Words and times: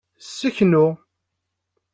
Seknu. 0.35 0.85